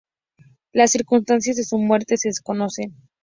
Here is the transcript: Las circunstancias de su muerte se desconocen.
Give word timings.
Las 0.73 0.89
circunstancias 0.93 1.57
de 1.57 1.63
su 1.63 1.77
muerte 1.77 2.17
se 2.17 2.29
desconocen. 2.29 2.95